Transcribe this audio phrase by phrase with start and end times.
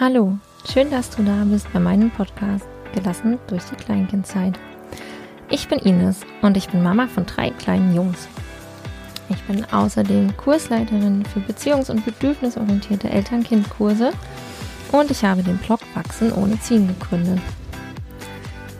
[0.00, 0.38] Hallo,
[0.72, 2.64] schön, dass du da bist bei meinem Podcast
[2.94, 4.56] Gelassen durch die Kleinkindzeit.
[5.50, 8.28] Ich bin Ines und ich bin Mama von drei kleinen Jungs.
[9.28, 14.12] Ich bin außerdem Kursleiterin für beziehungs- und bedürfnisorientierte Eltern-Kind-Kurse
[14.92, 17.40] und ich habe den Blog Wachsen ohne Ziehen gegründet.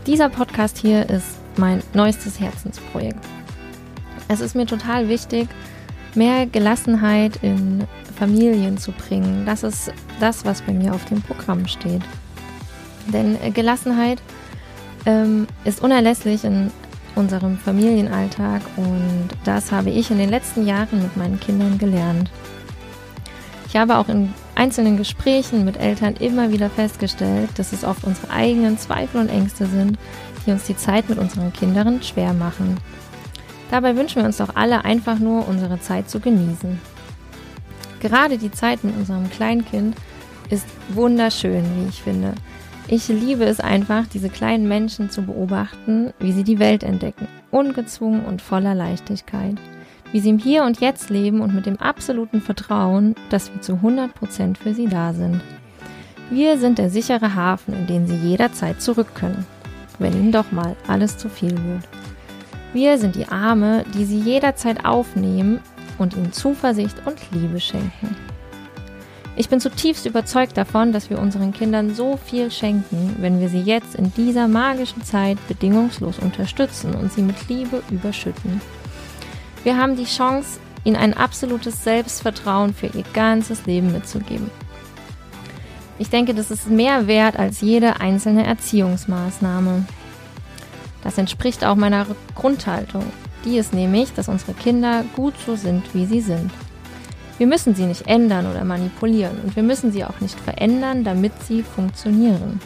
[0.07, 3.27] Dieser Podcast hier ist mein neuestes Herzensprojekt.
[4.29, 5.49] Es ist mir total wichtig,
[6.15, 9.45] mehr Gelassenheit in Familien zu bringen.
[9.47, 12.03] Das ist das, was bei mir auf dem Programm steht.
[13.13, 14.21] Denn äh, Gelassenheit
[15.07, 16.71] ähm, ist unerlässlich in
[17.15, 22.31] unserem Familienalltag und das habe ich in den letzten Jahren mit meinen Kindern gelernt.
[23.67, 28.31] Ich habe auch in einzelnen Gesprächen mit Eltern immer wieder festgestellt, dass es oft unsere
[28.31, 29.99] eigenen Zweifel und Ängste sind,
[30.47, 32.79] die uns die Zeit mit unseren Kindern schwer machen.
[33.71, 36.81] Dabei wünschen wir uns doch alle einfach nur, unsere Zeit zu genießen.
[38.01, 39.97] Gerade die Zeit mit unserem Kleinkind
[40.51, 42.35] ist wunderschön, wie ich finde.
[42.91, 48.25] Ich liebe es einfach, diese kleinen Menschen zu beobachten, wie sie die Welt entdecken, ungezwungen
[48.25, 49.57] und voller Leichtigkeit.
[50.11, 53.75] Wie sie im Hier und Jetzt leben und mit dem absoluten Vertrauen, dass wir zu
[53.75, 55.43] 100 Prozent für sie da sind.
[56.31, 59.47] Wir sind der sichere Hafen, in den sie jederzeit zurück können,
[59.99, 61.87] wenn ihnen doch mal alles zu viel wird.
[62.73, 65.61] Wir sind die Arme, die sie jederzeit aufnehmen
[65.99, 68.17] und ihnen Zuversicht und Liebe schenken.
[69.39, 73.61] Ich bin zutiefst überzeugt davon, dass wir unseren Kindern so viel schenken, wenn wir sie
[73.61, 78.61] jetzt in dieser magischen Zeit bedingungslos unterstützen und sie mit Liebe überschütten.
[79.63, 84.51] Wir haben die Chance, ihnen ein absolutes Selbstvertrauen für ihr ganzes Leben mitzugeben.
[86.01, 89.85] Ich denke, das ist mehr wert als jede einzelne Erziehungsmaßnahme.
[91.05, 93.05] Das entspricht auch meiner Grundhaltung.
[93.45, 96.51] Die ist nämlich, dass unsere Kinder gut so sind, wie sie sind.
[97.39, 101.33] Wir müssen sie nicht ändern oder manipulieren und wir müssen sie auch nicht verändern, damit
[101.47, 102.61] sie funktionieren.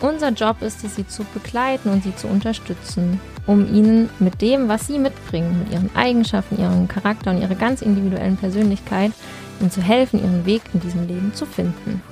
[0.00, 4.68] Unser Job ist es, sie zu begleiten und sie zu unterstützen, um ihnen mit dem,
[4.68, 9.12] was sie mitbringen, mit ihren Eigenschaften, ihrem Charakter und ihrer ganz individuellen Persönlichkeit,
[9.60, 12.02] ihnen zu helfen, ihren Weg in diesem Leben zu finden.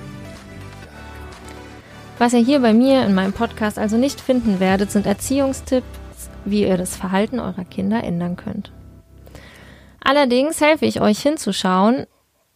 [2.18, 5.84] Was ihr hier bei mir in meinem Podcast also nicht finden werdet, sind Erziehungstipps,
[6.44, 8.72] wie ihr das Verhalten eurer Kinder ändern könnt.
[10.04, 12.06] Allerdings helfe ich euch hinzuschauen,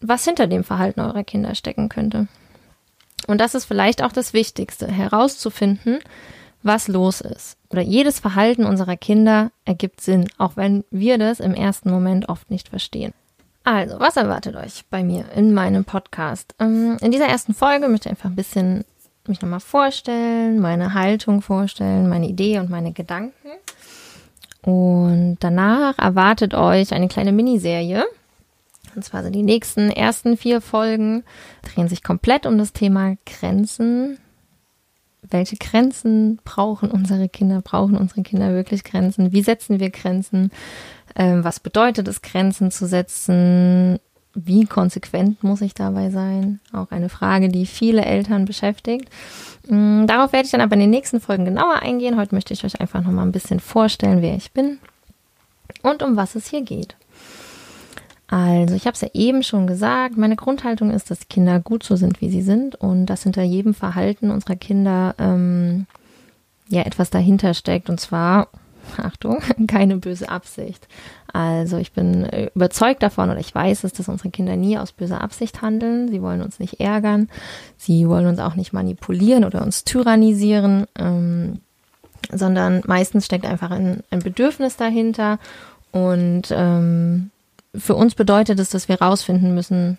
[0.01, 2.29] was hinter dem Verhalten eurer Kinder stecken könnte.
[3.27, 5.99] Und das ist vielleicht auch das Wichtigste, herauszufinden,
[6.63, 7.57] was los ist.
[7.71, 12.51] Oder jedes Verhalten unserer Kinder ergibt Sinn, auch wenn wir das im ersten Moment oft
[12.51, 13.13] nicht verstehen.
[13.65, 16.55] Also, was erwartet euch bei mir in meinem Podcast?
[16.59, 18.85] Ähm, in dieser ersten Folge möchte ich einfach ein bisschen
[19.27, 23.49] mich nochmal vorstellen, meine Haltung vorstellen, meine Idee und meine Gedanken.
[24.63, 28.05] Und danach erwartet euch eine kleine Miniserie.
[28.95, 31.23] Und zwar sind die nächsten ersten vier Folgen
[31.63, 34.19] drehen sich komplett um das Thema Grenzen.
[35.23, 37.61] Welche Grenzen brauchen unsere Kinder?
[37.61, 39.33] Brauchen unsere Kinder wirklich Grenzen?
[39.33, 40.51] Wie setzen wir Grenzen?
[41.17, 43.99] Ähm, was bedeutet es, Grenzen zu setzen?
[44.35, 46.61] Wie konsequent muss ich dabei sein?
[46.73, 49.09] Auch eine Frage, die viele Eltern beschäftigt.
[49.69, 52.17] Mm, darauf werde ich dann aber in den nächsten Folgen genauer eingehen.
[52.17, 54.79] Heute möchte ich euch einfach noch mal ein bisschen vorstellen, wer ich bin
[55.83, 56.97] und um was es hier geht.
[58.31, 61.97] Also, ich habe es ja eben schon gesagt, meine Grundhaltung ist, dass Kinder gut so
[61.97, 65.87] sind, wie sie sind und dass hinter jedem Verhalten unserer Kinder ähm,
[66.69, 68.49] ja etwas dahinter steckt und zwar
[68.99, 70.87] Achtung, keine böse Absicht.
[71.33, 74.93] Also ich bin äh, überzeugt davon oder ich weiß es, dass unsere Kinder nie aus
[74.93, 76.09] böser Absicht handeln.
[76.09, 77.29] Sie wollen uns nicht ärgern,
[77.77, 81.61] sie wollen uns auch nicht manipulieren oder uns tyrannisieren, ähm,
[82.33, 85.39] sondern meistens steckt einfach ein, ein Bedürfnis dahinter.
[85.93, 87.31] Und ähm,
[87.75, 89.99] für uns bedeutet es, dass wir rausfinden müssen,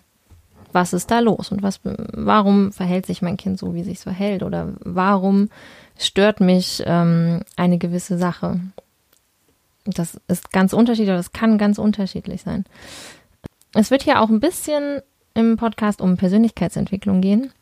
[0.72, 4.42] was ist da los und was, warum verhält sich mein Kind so, wie sich verhält
[4.42, 5.48] oder warum
[5.98, 8.60] stört mich ähm, eine gewisse Sache.
[9.84, 12.64] Das ist ganz unterschiedlich, das kann ganz unterschiedlich sein.
[13.74, 15.00] Es wird hier auch ein bisschen
[15.34, 17.52] im Podcast um Persönlichkeitsentwicklung gehen.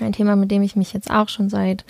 [0.00, 1.84] Ein Thema, mit dem ich mich jetzt auch schon seit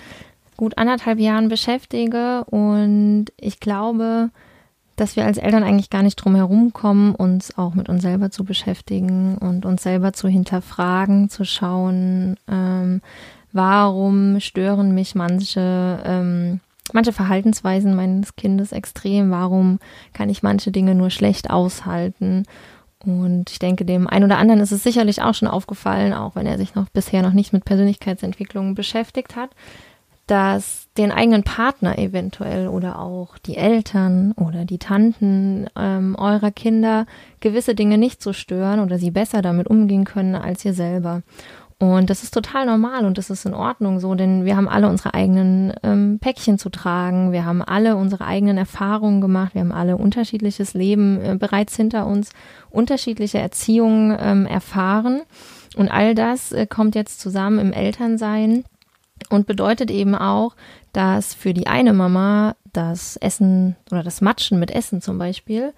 [0.55, 2.43] gut anderthalb Jahren beschäftige.
[2.45, 4.29] Und ich glaube,
[4.99, 8.31] dass wir als Eltern eigentlich gar nicht drum herum kommen, uns auch mit uns selber
[8.31, 13.01] zu beschäftigen und uns selber zu hinterfragen, zu schauen, ähm,
[13.51, 16.59] warum stören mich manche, ähm,
[16.93, 19.79] manche Verhaltensweisen meines Kindes extrem, warum
[20.13, 22.43] kann ich manche Dinge nur schlecht aushalten.
[23.05, 26.45] Und ich denke, dem einen oder anderen ist es sicherlich auch schon aufgefallen, auch wenn
[26.45, 29.51] er sich noch bisher noch nicht mit Persönlichkeitsentwicklung beschäftigt hat,
[30.29, 37.05] dass den eigenen Partner eventuell oder auch die Eltern oder die Tanten ähm, eurer Kinder
[37.39, 41.23] gewisse Dinge nicht so stören oder sie besser damit umgehen können als ihr selber.
[41.79, 44.89] Und das ist total normal und das ist in Ordnung so, denn wir haben alle
[44.89, 49.71] unsere eigenen ähm, Päckchen zu tragen, wir haben alle unsere eigenen Erfahrungen gemacht, wir haben
[49.71, 52.31] alle unterschiedliches Leben äh, bereits hinter uns,
[52.69, 55.21] unterschiedliche Erziehungen ähm, erfahren.
[55.77, 58.65] Und all das äh, kommt jetzt zusammen im Elternsein
[59.29, 60.55] und bedeutet eben auch,
[60.93, 65.73] dass für die eine Mama das Essen oder das Matschen mit Essen zum Beispiel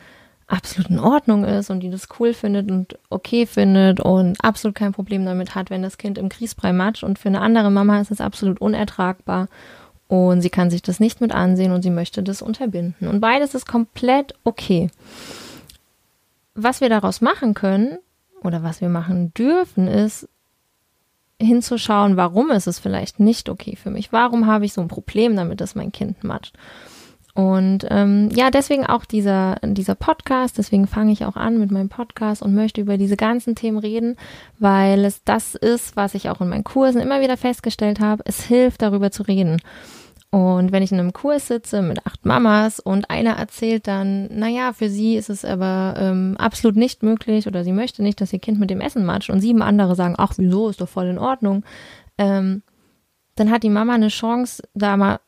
[0.48, 4.92] absolut in Ordnung ist und die das cool findet und okay findet und absolut kein
[4.92, 7.04] Problem damit hat, wenn das Kind im Grießbrei matscht.
[7.04, 9.48] Und für eine andere Mama ist es absolut unertragbar
[10.08, 13.08] und sie kann sich das nicht mit ansehen und sie möchte das unterbinden.
[13.08, 14.90] Und beides ist komplett okay.
[16.54, 17.98] Was wir daraus machen können
[18.44, 20.28] oder was wir machen dürfen, ist
[21.42, 24.12] hinzuschauen, warum ist es vielleicht nicht okay für mich?
[24.14, 26.56] Warum habe ich so ein Problem damit, dass mein Kind matscht?
[27.34, 31.88] Und ähm, ja, deswegen auch dieser, dieser Podcast, deswegen fange ich auch an mit meinem
[31.88, 34.18] Podcast und möchte über diese ganzen Themen reden,
[34.60, 38.24] weil es das ist, was ich auch in meinen Kursen immer wieder festgestellt habe.
[38.26, 39.62] Es hilft, darüber zu reden.
[40.32, 44.72] Und wenn ich in einem Kurs sitze mit acht Mamas und einer erzählt dann, naja,
[44.72, 48.40] für sie ist es aber ähm, absolut nicht möglich oder sie möchte nicht, dass ihr
[48.40, 51.18] Kind mit dem Essen matscht und sieben andere sagen, ach, wieso, ist doch voll in
[51.18, 51.66] Ordnung,
[52.18, 52.64] ähm,
[53.36, 55.20] dann hat die Mama eine Chance, da mal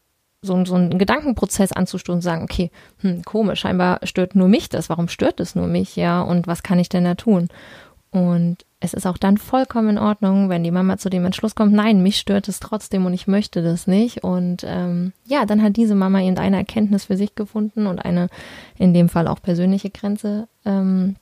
[0.41, 4.89] so, so einen Gedankenprozess anzustoßen und sagen, okay, hm, komisch, scheinbar stört nur mich das,
[4.89, 7.49] warum stört es nur mich, ja, und was kann ich denn da tun?
[8.13, 11.73] Und es ist auch dann vollkommen in Ordnung, wenn die Mama zu dem Entschluss kommt,
[11.73, 14.23] nein, mich stört es trotzdem und ich möchte das nicht.
[14.23, 18.27] Und ähm, ja, dann hat diese Mama eben eine Erkenntnis für sich gefunden und eine
[18.77, 21.15] in dem Fall auch persönliche Grenze ähm,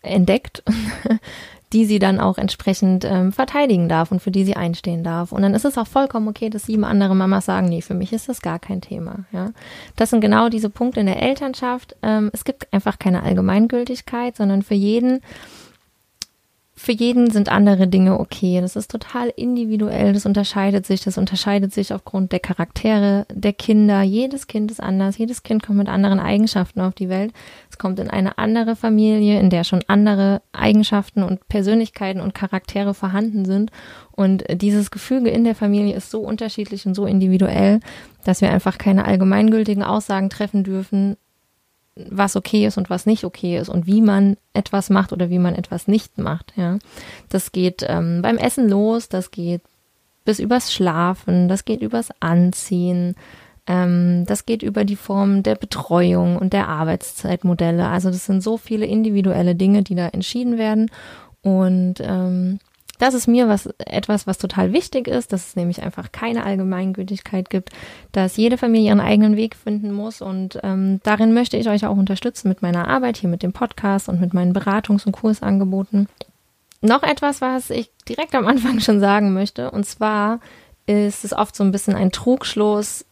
[0.00, 0.62] entdeckt,
[1.74, 5.32] die sie dann auch entsprechend ähm, verteidigen darf und für die sie einstehen darf.
[5.32, 8.14] Und dann ist es auch vollkommen okay, dass sieben andere Mamas sagen, nee, für mich
[8.14, 9.26] ist das gar kein Thema.
[9.30, 9.50] Ja,
[9.94, 11.96] das sind genau diese Punkte in der Elternschaft.
[12.02, 15.20] Ähm, es gibt einfach keine Allgemeingültigkeit, sondern für jeden
[16.86, 18.60] für jeden sind andere Dinge okay.
[18.60, 24.02] Das ist total individuell, das unterscheidet sich, das unterscheidet sich aufgrund der Charaktere der Kinder.
[24.02, 27.32] Jedes Kind ist anders, jedes Kind kommt mit anderen Eigenschaften auf die Welt.
[27.68, 32.94] Es kommt in eine andere Familie, in der schon andere Eigenschaften und Persönlichkeiten und Charaktere
[32.94, 33.72] vorhanden sind.
[34.12, 37.80] Und dieses Gefüge in der Familie ist so unterschiedlich und so individuell,
[38.24, 41.16] dass wir einfach keine allgemeingültigen Aussagen treffen dürfen,
[41.96, 45.38] was okay ist und was nicht okay ist und wie man etwas macht oder wie
[45.38, 46.52] man etwas nicht macht.
[46.56, 46.78] Ja,
[47.28, 49.62] das geht ähm, beim Essen los, das geht
[50.24, 53.14] bis übers Schlafen, das geht übers Anziehen,
[53.66, 57.86] ähm, das geht über die Form der Betreuung und der Arbeitszeitmodelle.
[57.88, 60.90] Also das sind so viele individuelle Dinge, die da entschieden werden
[61.42, 62.58] und ähm,
[62.98, 67.50] das ist mir was, etwas, was total wichtig ist, dass es nämlich einfach keine Allgemeingültigkeit
[67.50, 67.70] gibt,
[68.12, 71.96] dass jede Familie ihren eigenen Weg finden muss und ähm, darin möchte ich euch auch
[71.96, 76.08] unterstützen mit meiner Arbeit hier mit dem Podcast und mit meinen Beratungs- und Kursangeboten.
[76.82, 80.40] Noch etwas, was ich direkt am Anfang schon sagen möchte, und zwar
[80.86, 83.04] ist es oft so ein bisschen ein Trugschluss,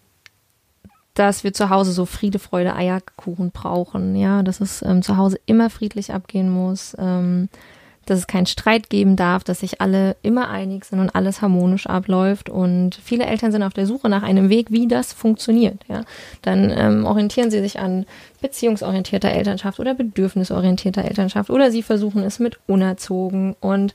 [1.15, 4.17] dass wir zu Hause so Friede, Freude, Eierkuchen brauchen.
[4.17, 6.97] Ja, dass es ähm, zu Hause immer friedlich abgehen muss.
[6.99, 7.49] Ähm,
[8.11, 11.87] dass es keinen Streit geben darf, dass sich alle immer einig sind und alles harmonisch
[11.87, 12.51] abläuft.
[12.51, 15.85] Und viele Eltern sind auf der Suche nach einem Weg, wie das funktioniert.
[15.89, 16.03] Ja.
[16.43, 18.07] Dann ähm, orientieren sie sich an
[18.41, 23.95] beziehungsorientierter Elternschaft oder bedürfnisorientierter Elternschaft oder sie versuchen es mit unerzogen und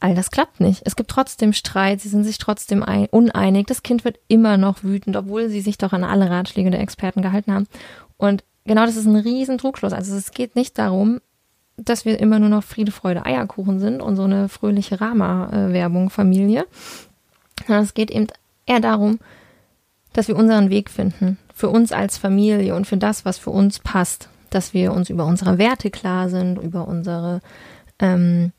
[0.00, 0.82] all das klappt nicht.
[0.84, 5.16] Es gibt trotzdem Streit, sie sind sich trotzdem uneinig, das Kind wird immer noch wütend,
[5.16, 7.66] obwohl sie sich doch an alle Ratschläge der Experten gehalten haben.
[8.16, 9.92] Und genau das ist ein riesen Trugschluss.
[9.92, 11.20] Also es geht nicht darum,
[11.76, 16.66] dass wir immer nur noch Friede, Freude, Eierkuchen sind und so eine fröhliche Rama-Werbung Familie.
[17.68, 18.26] Es geht eben
[18.64, 19.18] eher darum,
[20.12, 21.38] dass wir unseren Weg finden.
[21.54, 24.28] Für uns als Familie und für das, was für uns passt.
[24.50, 27.40] Dass wir uns über unsere Werte klar sind, über unsere,
[27.98, 28.52] ähm,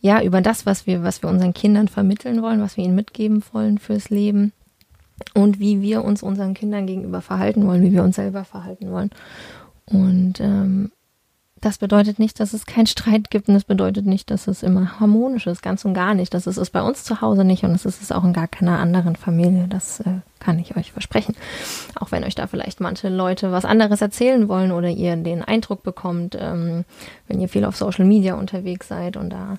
[0.00, 3.42] ja, über das, was wir, was wir unseren Kindern vermitteln wollen, was wir ihnen mitgeben
[3.52, 4.52] wollen fürs Leben
[5.34, 9.10] und wie wir uns unseren Kindern gegenüber verhalten wollen, wie wir uns selber verhalten wollen.
[9.86, 10.92] Und ähm,
[11.66, 15.00] das bedeutet nicht, dass es keinen Streit gibt und das bedeutet nicht, dass es immer
[15.00, 16.32] harmonisch ist, ganz und gar nicht.
[16.32, 18.46] Das ist es bei uns zu Hause nicht und es ist es auch in gar
[18.46, 19.66] keiner anderen Familie.
[19.68, 21.34] Das äh, kann ich euch versprechen.
[21.96, 25.82] Auch wenn euch da vielleicht manche Leute was anderes erzählen wollen oder ihr den Eindruck
[25.82, 26.84] bekommt, ähm,
[27.26, 29.56] wenn ihr viel auf Social Media unterwegs seid und da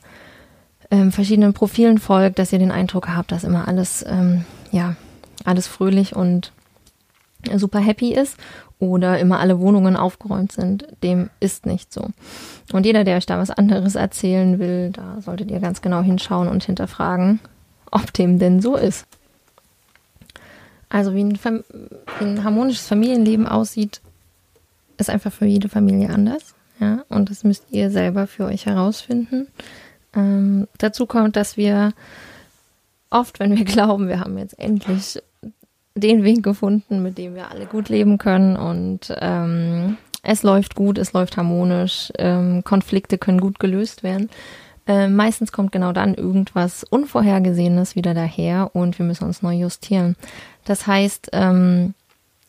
[0.90, 4.96] ähm, verschiedenen Profilen folgt, dass ihr den Eindruck habt, dass immer alles, ähm, ja,
[5.44, 6.54] alles fröhlich und
[7.58, 8.38] super happy ist
[8.80, 10.88] oder immer alle Wohnungen aufgeräumt sind.
[11.04, 12.10] Dem ist nicht so.
[12.72, 16.48] Und jeder, der euch da was anderes erzählen will, da solltet ihr ganz genau hinschauen
[16.48, 17.40] und hinterfragen,
[17.92, 19.08] ob dem denn so ist.
[20.90, 21.40] Also wie ein,
[22.20, 24.02] ein harmonisches Familienleben aussieht,
[24.98, 26.56] ist einfach für jede Familie anders.
[26.80, 29.48] Ja, und das müsst ihr selber für euch herausfinden.
[30.16, 31.94] Ähm, dazu kommt, dass wir
[33.10, 35.22] oft, wenn wir glauben, wir haben jetzt endlich
[35.98, 40.98] den Weg gefunden, mit dem wir alle gut leben können und ähm, es läuft gut,
[40.98, 44.30] es läuft harmonisch, ähm, Konflikte können gut gelöst werden.
[44.88, 50.16] Äh, meistens kommt genau dann irgendwas Unvorhergesehenes wieder daher und wir müssen uns neu justieren.
[50.66, 51.94] Das heißt, ähm,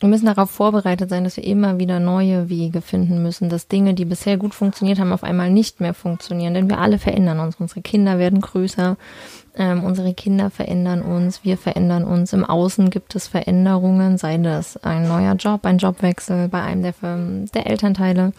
[0.00, 3.94] wir müssen darauf vorbereitet sein, dass wir immer wieder neue Wege finden müssen, dass Dinge,
[3.94, 6.54] die bisher gut funktioniert haben, auf einmal nicht mehr funktionieren.
[6.54, 7.56] Denn wir alle verändern uns.
[7.56, 8.96] Unsere Kinder werden größer,
[9.58, 12.32] ähm, unsere Kinder verändern uns, wir verändern uns.
[12.32, 16.94] Im Außen gibt es Veränderungen, sei das ein neuer Job, ein Jobwechsel bei einem der,
[17.54, 18.32] der Elternteile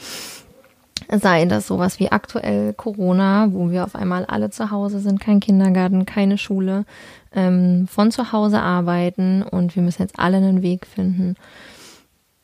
[1.11, 5.39] sei das sowas wie aktuell Corona, wo wir auf einmal alle zu Hause sind, kein
[5.39, 6.85] Kindergarten, keine Schule,
[7.33, 11.35] ähm, von zu Hause arbeiten und wir müssen jetzt alle einen Weg finden,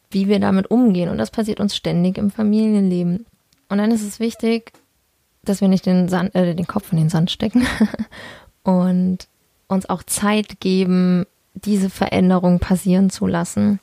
[0.09, 1.09] wie wir damit umgehen.
[1.09, 3.25] Und das passiert uns ständig im Familienleben.
[3.69, 4.73] Und dann ist es wichtig,
[5.43, 7.65] dass wir nicht den, Sand, äh, den Kopf in den Sand stecken
[8.65, 9.19] und
[9.67, 13.79] uns auch Zeit geben, diese Veränderung passieren zu lassen.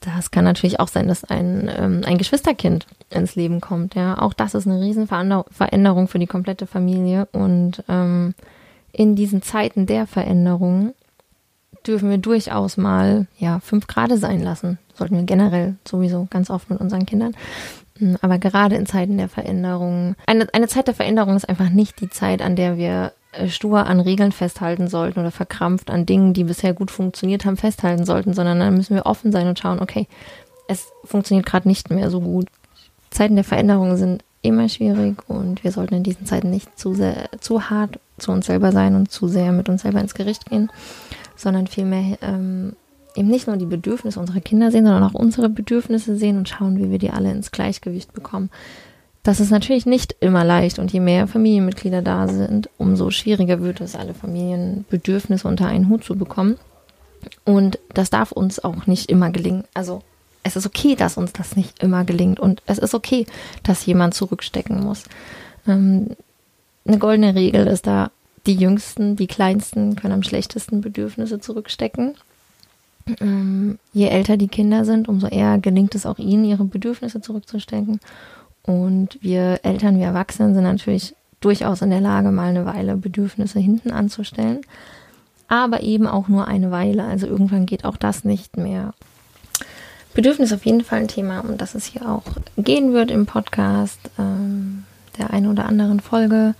[0.00, 3.94] Das kann natürlich auch sein, dass ein, ähm, ein Geschwisterkind ins Leben kommt.
[3.94, 7.28] Ja, auch das ist eine Riesenveränderung für die komplette Familie.
[7.32, 8.34] Und ähm,
[8.92, 10.94] in diesen Zeiten der Veränderung
[11.86, 14.78] dürfen wir durchaus mal ja fünf Grade sein lassen.
[14.94, 17.34] Sollten wir generell sowieso ganz oft mit unseren Kindern.
[17.98, 22.00] Hm, aber gerade in Zeiten der Veränderung, eine, eine Zeit der Veränderung ist einfach nicht
[22.00, 23.12] die Zeit, an der wir
[23.48, 28.04] stur an Regeln festhalten sollten oder verkrampft an Dingen, die bisher gut funktioniert haben, festhalten
[28.04, 30.06] sollten, sondern dann müssen wir offen sein und schauen, okay,
[30.68, 32.48] es funktioniert gerade nicht mehr so gut.
[33.10, 37.28] Zeiten der Veränderung sind immer schwierig und wir sollten in diesen Zeiten nicht zu sehr,
[37.40, 40.70] zu hart zu uns selber sein und zu sehr mit uns selber ins Gericht gehen,
[41.36, 42.74] sondern vielmehr ähm,
[43.16, 46.78] eben nicht nur die Bedürfnisse unserer Kinder sehen, sondern auch unsere Bedürfnisse sehen und schauen,
[46.78, 48.50] wie wir die alle ins Gleichgewicht bekommen.
[49.22, 53.80] Das ist natürlich nicht immer leicht und je mehr Familienmitglieder da sind, umso schwieriger wird
[53.80, 56.56] es, alle Familienbedürfnisse unter einen Hut zu bekommen.
[57.44, 59.64] Und das darf uns auch nicht immer gelingen.
[59.74, 60.02] Also
[60.42, 63.26] es ist okay, dass uns das nicht immer gelingt und es ist okay,
[63.62, 65.04] dass jemand zurückstecken muss.
[65.66, 66.16] Ähm,
[66.86, 68.10] eine goldene Regel ist da,
[68.46, 72.14] die Jüngsten, die Kleinsten können am schlechtesten Bedürfnisse zurückstecken.
[73.20, 78.00] Ähm, je älter die Kinder sind, umso eher gelingt es auch ihnen, ihre Bedürfnisse zurückzustecken.
[78.64, 83.58] Und wir Eltern, wir Erwachsenen sind natürlich durchaus in der Lage, mal eine Weile Bedürfnisse
[83.58, 84.60] hinten anzustellen.
[85.48, 87.04] Aber eben auch nur eine Weile.
[87.04, 88.94] Also irgendwann geht auch das nicht mehr.
[90.14, 92.24] Bedürfnis auf jeden Fall ein Thema, um das es hier auch
[92.56, 94.84] gehen wird im Podcast, ähm,
[95.18, 96.54] der einen oder anderen Folge.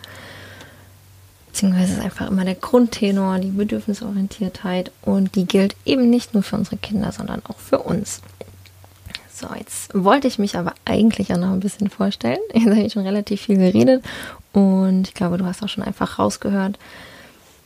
[1.48, 6.56] Beziehungsweise ist einfach immer der Grundtenor, die Bedürfnisorientiertheit und die gilt eben nicht nur für
[6.56, 8.22] unsere Kinder, sondern auch für uns.
[9.40, 12.40] So, jetzt wollte ich mich aber eigentlich auch noch ein bisschen vorstellen.
[12.52, 14.04] Jetzt habe ich schon relativ viel geredet
[14.52, 16.78] und ich glaube, du hast auch schon einfach rausgehört,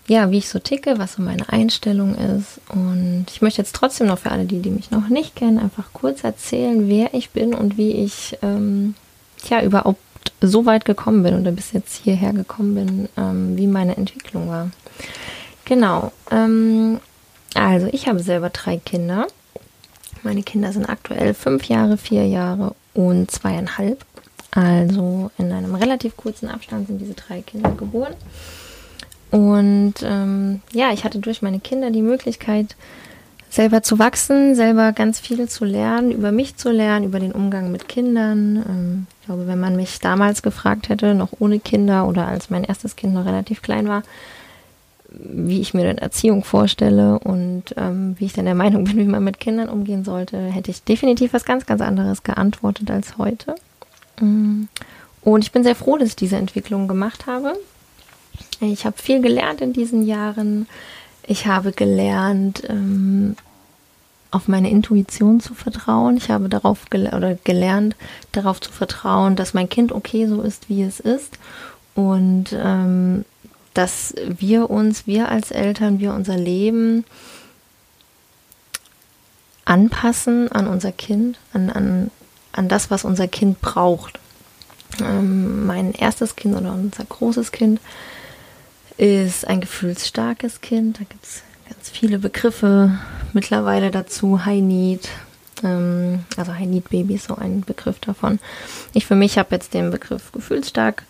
[0.06, 2.60] ja, wie ich so ticke, was so meine Einstellung ist.
[2.68, 5.92] Und ich möchte jetzt trotzdem noch für alle, die, die mich noch nicht kennen, einfach
[5.92, 8.94] kurz erzählen, wer ich bin und wie ich ähm,
[9.48, 9.98] ja überhaupt
[10.40, 14.70] so weit gekommen bin oder bis jetzt hierher gekommen bin, ähm, wie meine Entwicklung war.
[15.64, 16.12] Genau.
[16.30, 17.00] Ähm,
[17.54, 19.26] also ich habe selber drei Kinder
[20.24, 24.04] meine Kinder sind aktuell fünf Jahre, vier Jahre und zweieinhalb.
[24.50, 28.14] Also in einem relativ kurzen Abstand sind diese drei Kinder geboren.
[29.30, 32.76] Und ähm, ja, ich hatte durch meine Kinder die Möglichkeit,
[33.50, 37.70] selber zu wachsen, selber ganz viel zu lernen, über mich zu lernen, über den Umgang
[37.70, 38.56] mit Kindern.
[38.68, 42.64] Ähm, ich glaube, wenn man mich damals gefragt hätte, noch ohne Kinder oder als mein
[42.64, 44.02] erstes Kind noch relativ klein war,
[45.18, 49.04] wie ich mir denn Erziehung vorstelle und ähm, wie ich dann der Meinung bin, wie
[49.04, 53.54] man mit Kindern umgehen sollte, hätte ich definitiv was ganz, ganz anderes geantwortet als heute.
[54.20, 54.64] Mm.
[55.22, 57.54] Und ich bin sehr froh, dass ich diese Entwicklung gemacht habe.
[58.60, 60.66] Ich habe viel gelernt in diesen Jahren.
[61.26, 63.36] Ich habe gelernt, ähm,
[64.30, 66.16] auf meine Intuition zu vertrauen.
[66.16, 67.96] Ich habe darauf gel oder gelernt,
[68.32, 71.38] darauf zu vertrauen, dass mein Kind okay so ist, wie es ist.
[71.94, 73.24] Und ähm,
[73.74, 77.04] dass wir uns, wir als Eltern, wir unser Leben
[79.64, 82.10] anpassen an unser Kind, an, an,
[82.52, 84.18] an das, was unser Kind braucht.
[85.00, 87.80] Ähm, mein erstes Kind oder unser großes Kind
[88.96, 91.00] ist ein gefühlsstarkes Kind.
[91.00, 92.98] Da gibt es ganz viele Begriffe
[93.32, 94.44] mittlerweile dazu.
[94.44, 95.08] High Need,
[95.64, 98.38] ähm, also High Need Baby ist so ein Begriff davon.
[98.92, 101.02] Ich für mich habe jetzt den Begriff gefühlsstark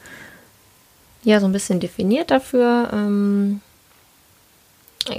[1.25, 3.61] ja so ein bisschen definiert dafür, ähm,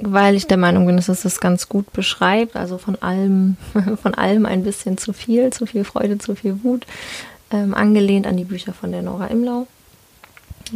[0.02, 2.56] weil ich der Meinung bin, dass es das ganz gut beschreibt.
[2.56, 3.58] Also von allem,
[4.02, 6.86] von allem ein bisschen zu viel, zu viel Freude, zu viel Wut,
[7.52, 9.68] ähm, angelehnt an die Bücher von der Nora Imlau.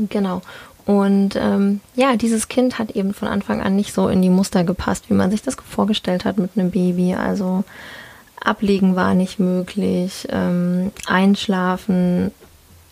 [0.09, 0.41] Genau.
[0.85, 4.63] Und ähm, ja, dieses Kind hat eben von Anfang an nicht so in die Muster
[4.63, 7.13] gepasst, wie man sich das vorgestellt hat mit einem Baby.
[7.13, 7.63] Also
[8.43, 12.31] ablegen war nicht möglich, ähm, einschlafen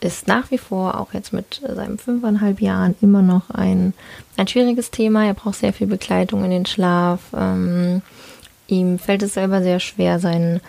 [0.02, 3.94] ist nach wie vor, auch jetzt mit seinen fünfeinhalb Jahren, immer noch ein,
[4.38, 5.26] ein schwieriges Thema.
[5.26, 7.20] Er braucht sehr viel Begleitung in den Schlaf.
[7.36, 8.02] Ähm,
[8.68, 10.62] ihm fällt es selber sehr schwer, seinen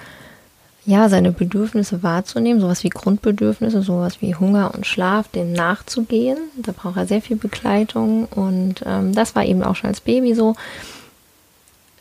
[0.89, 6.39] ja, seine Bedürfnisse wahrzunehmen, sowas wie Grundbedürfnisse, sowas wie Hunger und Schlaf, dem nachzugehen.
[6.57, 10.35] Da braucht er sehr viel Begleitung und ähm, das war eben auch schon als Baby
[10.35, 10.57] so.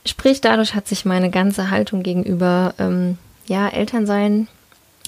[0.05, 3.17] Sprich, dadurch hat sich meine ganze Haltung gegenüber ähm,
[3.47, 4.47] ja, Elternsein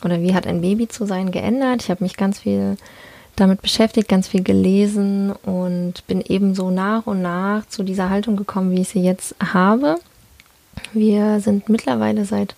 [0.04, 1.84] oder wie hat ein Baby zu sein geändert.
[1.84, 2.78] Ich habe mich ganz viel
[3.36, 8.36] damit beschäftigt, ganz viel gelesen und bin eben so nach und nach zu dieser Haltung
[8.36, 9.98] gekommen, wie ich sie jetzt habe.
[10.94, 12.56] Wir sind mittlerweile seit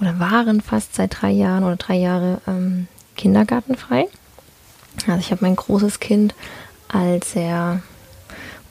[0.00, 4.08] oder waren fast seit drei Jahren oder drei Jahre ähm, kindergartenfrei.
[5.06, 6.34] Also ich habe mein großes Kind,
[6.88, 7.82] als er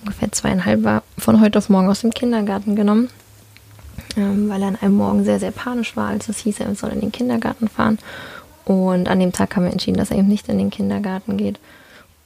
[0.02, 3.10] ungefähr zweieinhalb war, von heute auf morgen aus dem Kindergarten genommen,
[4.18, 6.92] ähm, weil er an einem Morgen sehr, sehr panisch war, als es hieß, er soll
[6.92, 8.00] in den Kindergarten fahren.
[8.66, 11.60] Und an dem Tag haben wir entschieden, dass er eben nicht in den Kindergarten geht.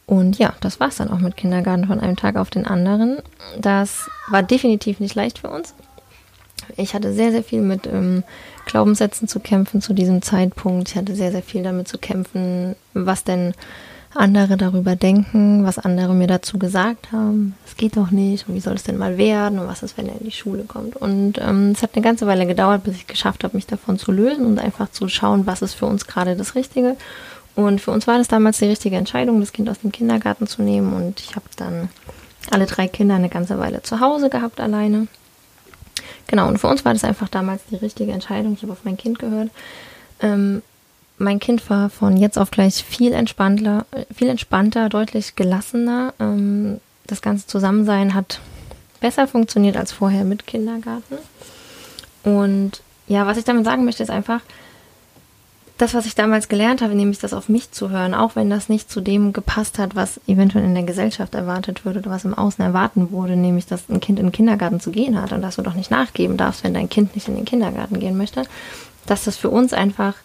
[0.06, 3.20] Und ja, das war es dann auch mit Kindergarten von einem Tag auf den anderen.
[3.58, 5.74] Das war definitiv nicht leicht für uns.
[6.76, 8.24] Ich hatte sehr, sehr viel mit ähm,
[8.66, 10.90] Glaubenssätzen zu kämpfen zu diesem Zeitpunkt.
[10.90, 13.54] Ich hatte sehr, sehr viel damit zu kämpfen, was denn
[14.16, 17.56] andere darüber denken, was andere mir dazu gesagt haben.
[17.66, 20.08] Es geht doch nicht und wie soll es denn mal werden und was ist, wenn
[20.08, 20.96] er in die Schule kommt.
[20.96, 24.12] Und ähm, es hat eine ganze Weile gedauert, bis ich geschafft habe, mich davon zu
[24.12, 26.96] lösen und einfach zu schauen, was ist für uns gerade das Richtige.
[27.56, 30.62] Und für uns war das damals die richtige Entscheidung, das Kind aus dem Kindergarten zu
[30.62, 30.94] nehmen.
[30.94, 31.90] Und ich habe dann
[32.52, 35.08] alle drei Kinder eine ganze Weile zu Hause gehabt alleine.
[36.28, 38.54] Genau, und für uns war das einfach damals die richtige Entscheidung.
[38.54, 39.50] Ich habe auf mein Kind gehört.
[40.20, 40.62] Ähm,
[41.24, 46.14] mein Kind war von jetzt auf gleich viel entspannter, viel entspannter, deutlich gelassener.
[46.20, 48.40] Ähm, das ganze Zusammensein hat
[49.00, 51.18] besser funktioniert als vorher mit Kindergarten.
[52.24, 54.42] Und ja, was ich damit sagen möchte, ist einfach,
[55.78, 58.70] das, was ich damals gelernt habe, nämlich das auf mich zu hören, auch wenn das
[58.70, 62.34] nicht zu dem gepasst hat, was eventuell in der Gesellschaft erwartet würde oder was im
[62.34, 65.56] Außen erwarten wurde, nämlich dass ein Kind in den Kindergarten zu gehen hat und dass
[65.56, 68.44] du doch nicht nachgeben darfst, wenn dein Kind nicht in den Kindergarten gehen möchte,
[69.08, 70.16] dass das für uns einfach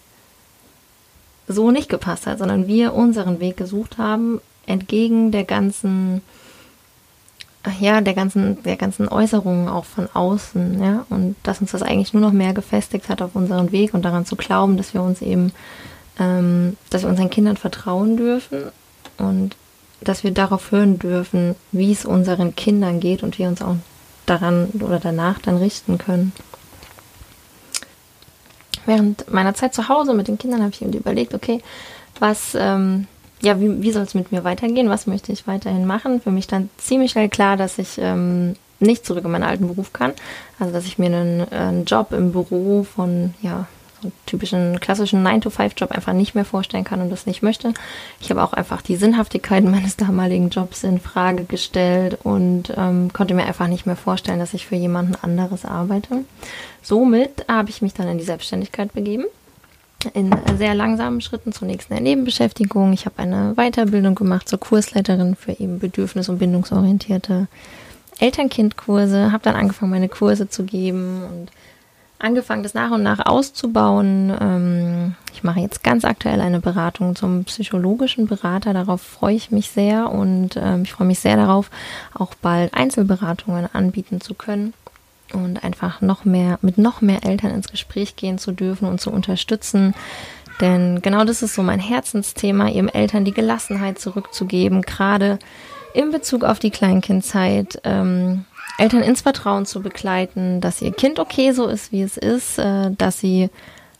[1.49, 6.23] so nicht gepasst hat, sondern wir unseren Weg gesucht haben, entgegen der ganzen
[7.81, 12.15] ja, der ganzen, der ganzen Äußerungen auch von außen, ja, und dass uns das eigentlich
[12.15, 15.21] nur noch mehr gefestigt hat auf unseren Weg und daran zu glauben, dass wir uns
[15.23, 15.53] eben,
[16.19, 18.71] ähm, dass wir unseren Kindern vertrauen dürfen
[19.19, 19.57] und
[20.01, 23.77] dass wir darauf hören dürfen, wie es unseren Kindern geht und wir uns auch
[24.27, 26.33] daran oder danach dann richten können.
[28.89, 31.61] Während meiner Zeit zu Hause mit den Kindern habe ich mir überlegt, okay,
[32.21, 33.07] was, ähm,
[33.43, 34.89] ja, wie, wie soll es mit mir weitergehen?
[34.89, 36.23] Was möchte ich weiterhin machen?
[36.23, 39.93] Für mich stand ziemlich schnell klar, dass ich ähm, nicht zurück in meinen alten Beruf
[39.93, 40.15] kann.
[40.59, 43.67] Also, dass ich mir einen, einen Job im Büro von, ja,
[44.27, 47.75] typischen klassischen 9-to-5-Job einfach nicht mehr vorstellen kann und das nicht möchte.
[48.21, 53.35] Ich habe auch einfach die Sinnhaftigkeit meines damaligen Jobs in Frage gestellt und ähm, konnte
[53.35, 56.25] mir einfach nicht mehr vorstellen, dass ich für jemanden anderes arbeite.
[56.83, 59.25] Somit habe ich mich dann in die Selbstständigkeit begeben
[60.15, 62.93] in sehr langsamen Schritten zunächst eine Nebenbeschäftigung.
[62.93, 67.49] Ich habe eine Weiterbildung gemacht zur Kursleiterin für eben bedürfnis- und bindungsorientierte
[68.21, 71.51] Eltern-Kind-Kurse, habe dann angefangen, meine Kurse zu geben und
[72.19, 74.33] angefangen, das nach und nach auszubauen.
[74.41, 78.73] Ähm, ich mache jetzt ganz aktuell eine Beratung zum psychologischen Berater.
[78.73, 81.71] Darauf freue ich mich sehr und ähm, ich freue mich sehr darauf,
[82.15, 84.75] auch bald Einzelberatungen anbieten zu können
[85.33, 89.11] und einfach noch mehr, mit noch mehr Eltern ins Gespräch gehen zu dürfen und zu
[89.11, 89.95] unterstützen.
[90.61, 95.39] Denn genau das ist so mein Herzensthema, ihrem Eltern die Gelassenheit zurückzugeben, gerade
[95.95, 98.45] in Bezug auf die Kleinkindzeit, ähm,
[98.79, 102.91] Eltern ins Vertrauen zu begleiten, dass ihr Kind okay so ist, wie es ist, äh,
[102.97, 103.51] dass sie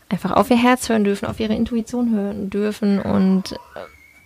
[0.09, 3.57] einfach auf ihr Herz hören dürfen, auf ihre Intuition hören dürfen und äh,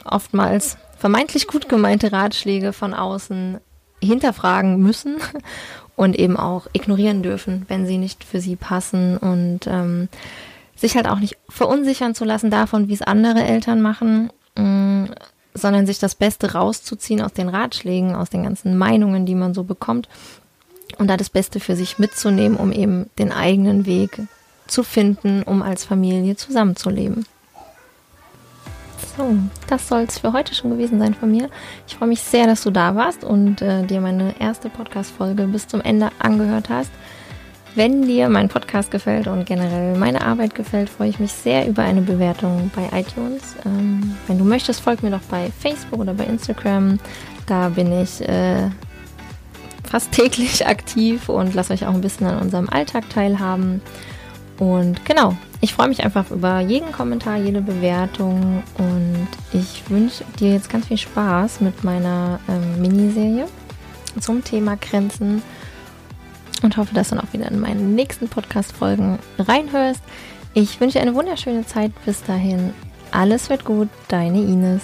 [0.04, 3.58] oftmals vermeintlich gut gemeinte Ratschläge von außen
[4.00, 5.16] hinterfragen müssen
[5.96, 10.08] und eben auch ignorieren dürfen, wenn sie nicht für sie passen und ähm,
[10.76, 15.14] sich halt auch nicht verunsichern zu lassen davon, wie es andere Eltern machen, mh, mm,
[15.54, 19.64] sondern sich das Beste rauszuziehen aus den Ratschlägen, aus den ganzen Meinungen, die man so
[19.64, 20.08] bekommt
[20.98, 24.20] und da das Beste für sich mitzunehmen, um eben den eigenen Weg
[24.66, 27.26] zu finden, um als Familie zusammenzuleben.
[29.16, 31.50] So, das soll es für heute schon gewesen sein von mir.
[31.86, 35.68] Ich freue mich sehr, dass du da warst und äh, dir meine erste Podcast-Folge bis
[35.68, 36.90] zum Ende angehört hast.
[37.74, 41.82] Wenn dir mein Podcast gefällt und generell meine Arbeit gefällt, freue ich mich sehr über
[41.82, 43.56] eine Bewertung bei iTunes.
[43.64, 46.98] Ähm, wenn du möchtest, folg mir doch bei Facebook oder bei Instagram.
[47.46, 48.68] Da bin ich äh,
[49.92, 53.82] fast täglich aktiv und lasse euch auch ein bisschen an unserem Alltag teilhaben.
[54.58, 60.52] Und genau, ich freue mich einfach über jeden Kommentar, jede Bewertung und ich wünsche dir
[60.52, 63.46] jetzt ganz viel Spaß mit meiner ähm, Miniserie
[64.18, 65.42] zum Thema Grenzen
[66.62, 70.02] und hoffe, dass du dann auch wieder in meinen nächsten Podcast-Folgen reinhörst.
[70.54, 71.92] Ich wünsche dir eine wunderschöne Zeit.
[72.04, 72.72] Bis dahin,
[73.10, 74.82] alles wird gut, deine Ines.